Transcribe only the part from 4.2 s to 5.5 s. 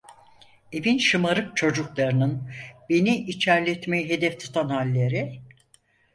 tutan halleri...